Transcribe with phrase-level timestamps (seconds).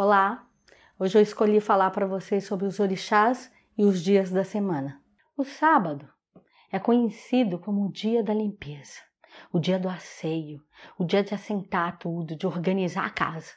[0.00, 0.46] Olá!
[0.96, 5.02] Hoje eu escolhi falar para vocês sobre os orixás e os dias da semana.
[5.36, 6.08] O sábado
[6.70, 9.00] é conhecido como o dia da limpeza,
[9.52, 10.60] o dia do asseio,
[10.96, 13.50] o dia de assentar tudo, de organizar a casa.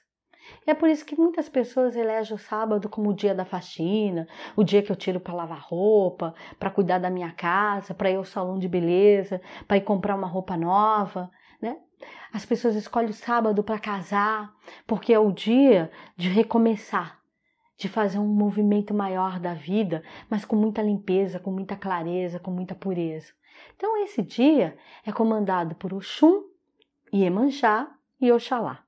[0.66, 4.28] E é por isso que muitas pessoas elegem o sábado como o dia da faxina,
[4.56, 8.16] o dia que eu tiro para lavar roupa, para cuidar da minha casa, para ir
[8.16, 11.30] ao salão de beleza, para ir comprar uma roupa nova,
[11.62, 11.78] né?
[12.34, 14.54] As pessoas escolhem o sábado para casar,
[14.88, 17.22] porque é o dia de recomeçar,
[17.78, 22.52] de fazer um movimento maior da vida, mas com muita limpeza, com muita clareza, com
[22.52, 23.34] muita pureza.
[23.76, 26.44] Então esse dia é comandado por Oxum,
[27.14, 28.84] Iemanjá e Oxalá.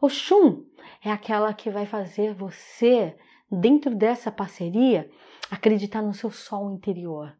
[0.00, 0.64] Oxum
[1.04, 3.16] é aquela que vai fazer você,
[3.50, 5.10] dentro dessa parceria,
[5.50, 7.36] acreditar no seu sol interior.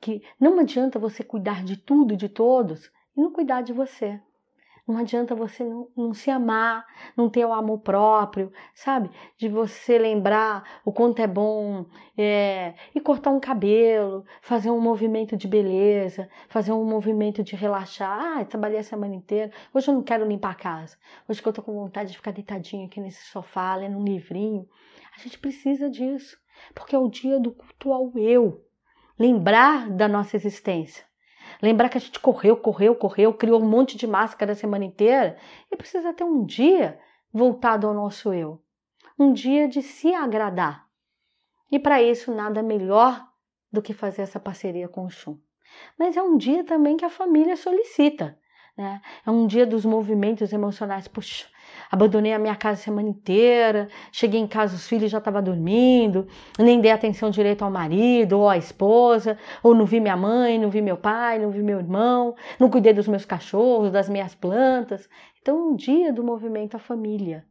[0.00, 4.20] Que não adianta você cuidar de tudo e de todos e não cuidar de você.
[4.86, 6.84] Não adianta você não, não, se amar,
[7.16, 9.10] não ter o amor próprio, sabe?
[9.38, 11.86] De você lembrar o quanto é bom
[12.18, 18.38] é, e cortar um cabelo, fazer um movimento de beleza, fazer um movimento de relaxar.
[18.38, 20.98] Ah, trabalhei a semana inteira, hoje eu não quero limpar a casa.
[21.26, 24.68] Hoje que eu tô com vontade de ficar deitadinha aqui nesse sofá, lendo um livrinho.
[25.16, 26.36] A gente precisa disso,
[26.74, 28.62] porque é o dia do culto ao eu.
[29.18, 31.06] Lembrar da nossa existência
[31.62, 35.36] Lembrar que a gente correu, correu, correu, criou um monte de máscara a semana inteira
[35.70, 36.98] e precisa ter um dia
[37.32, 38.62] voltado ao nosso eu.
[39.18, 40.86] Um dia de se agradar.
[41.70, 43.26] E para isso, nada melhor
[43.72, 45.38] do que fazer essa parceria com o Chum.
[45.98, 48.38] Mas é um dia também que a família solicita.
[48.76, 49.00] Né?
[49.26, 51.08] É um dia dos movimentos emocionais.
[51.08, 51.46] Puxa,
[51.94, 56.26] abandonei a minha casa a semana inteira, cheguei em casa, os filhos já estavam dormindo,
[56.58, 60.70] nem dei atenção direito ao marido ou à esposa, ou não vi minha mãe, não
[60.70, 65.08] vi meu pai, não vi meu irmão, não cuidei dos meus cachorros, das minhas plantas.
[65.40, 67.46] Então, um dia do movimento à família,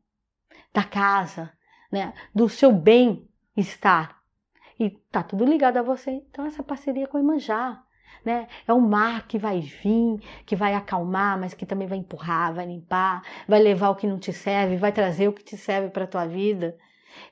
[0.73, 1.51] da casa,
[1.91, 4.17] né, do seu bem-estar.
[4.79, 6.11] E tá tudo ligado a você.
[6.11, 7.82] Então, essa parceria com o Imanjá
[8.23, 8.47] né?
[8.67, 12.65] É um mar que vai vir, que vai acalmar, mas que também vai empurrar, vai
[12.65, 16.05] limpar, vai levar o que não te serve, vai trazer o que te serve para
[16.05, 16.77] a tua vida.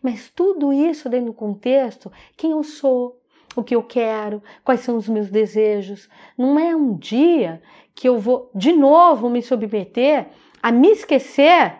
[0.01, 3.19] Mas tudo isso dentro do contexto, quem eu sou,
[3.55, 6.09] o que eu quero, quais são os meus desejos.
[6.37, 7.61] Não é um dia
[7.93, 10.29] que eu vou de novo me submeter
[10.61, 11.79] a me esquecer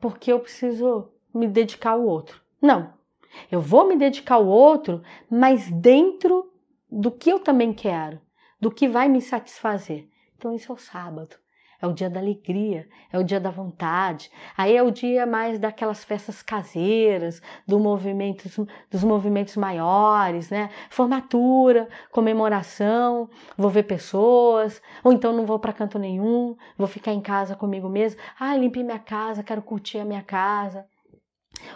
[0.00, 2.40] porque eu preciso me dedicar ao outro.
[2.60, 2.92] Não.
[3.50, 6.50] Eu vou me dedicar ao outro, mas dentro
[6.90, 8.20] do que eu também quero
[8.62, 10.06] do que vai me satisfazer.
[10.38, 11.34] Então, esse é o sábado.
[11.80, 14.30] É o dia da alegria, é o dia da vontade.
[14.56, 18.48] Aí é o dia mais daquelas festas caseiras, do movimento,
[18.88, 20.70] dos movimentos maiores, né?
[20.90, 23.28] Formatura, comemoração,
[23.58, 27.88] vou ver pessoas, ou então não vou para canto nenhum, vou ficar em casa comigo
[27.88, 28.20] mesmo.
[28.38, 30.86] Ah, limpei minha casa, quero curtir a minha casa.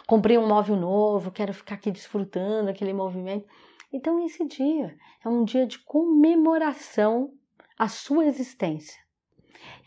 [0.06, 3.44] Comprei um móvel novo, quero ficar aqui desfrutando aquele movimento.
[3.92, 7.32] Então, esse dia é um dia de comemoração
[7.78, 9.00] à sua existência.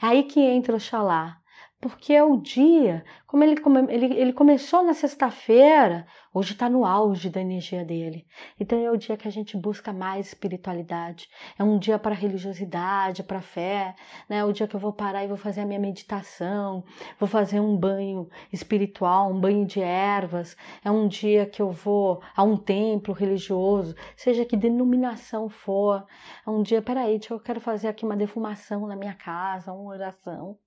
[0.01, 1.38] É aí que entra o Xalá,
[1.81, 3.55] porque é o dia, como ele,
[3.89, 8.27] ele, ele começou na sexta-feira, hoje está no auge da energia dele.
[8.59, 11.29] Então é o dia que a gente busca mais espiritualidade.
[11.57, 13.95] É um dia para religiosidade, para fé.
[14.27, 14.39] Né?
[14.39, 16.83] É o dia que eu vou parar e vou fazer a minha meditação,
[17.17, 20.57] vou fazer um banho espiritual, um banho de ervas.
[20.83, 26.05] É um dia que eu vou a um templo religioso, seja que denominação for.
[26.45, 30.57] É um dia, peraí, eu quero fazer aqui uma defumação na minha casa, uma oração.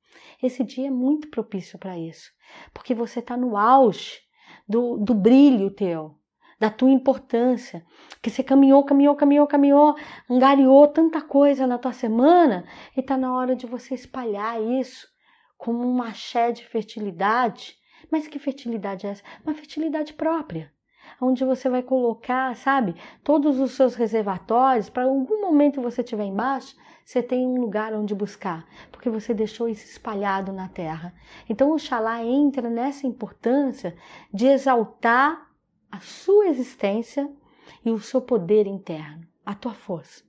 [0.43, 2.31] Esse dia é muito propício para isso,
[2.73, 4.21] porque você está no auge
[4.69, 6.17] do, do brilho teu,
[6.59, 7.85] da tua importância,
[8.21, 9.97] que você caminhou, caminhou, caminhou, caminhou,
[10.31, 12.65] angariou tanta coisa na tua semana
[12.97, 15.09] e está na hora de você espalhar isso
[15.57, 17.77] como um axé de fertilidade.
[18.11, 19.23] Mas que fertilidade é essa?
[19.45, 20.73] Uma fertilidade própria
[21.21, 26.77] onde você vai colocar, sabe, todos os seus reservatórios, para algum momento você estiver embaixo,
[27.05, 31.15] você tem um lugar onde buscar, porque você deixou isso espalhado na terra.
[31.49, 33.97] Então o Xalá entra nessa importância
[34.33, 35.51] de exaltar
[35.91, 37.31] a sua existência
[37.85, 40.25] e o seu poder interno, a tua força.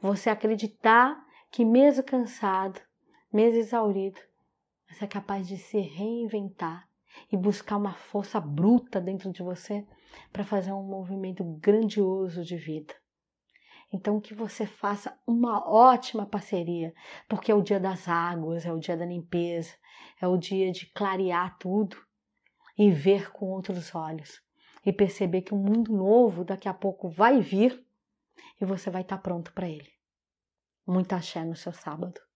[0.00, 2.80] Você acreditar que mesmo cansado,
[3.32, 4.20] mesmo exaurido,
[4.88, 6.88] você é capaz de se reinventar
[7.30, 9.86] e buscar uma força bruta dentro de você
[10.32, 12.94] para fazer um movimento grandioso de vida.
[13.92, 16.94] Então que você faça uma ótima parceria,
[17.28, 19.74] porque é o dia das águas, é o dia da limpeza,
[20.20, 21.96] é o dia de clarear tudo
[22.76, 24.42] e ver com outros olhos
[24.84, 27.84] e perceber que um mundo novo daqui a pouco vai vir
[28.60, 29.90] e você vai estar pronto para ele.
[30.86, 32.27] Muita axé no seu sábado.